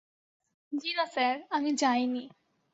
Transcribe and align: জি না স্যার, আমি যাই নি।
জি 0.73 0.91
না 0.93 1.05
স্যার, 1.13 1.35
আমি 1.49 1.69
যাই 1.75 2.03
নি। 2.07 2.23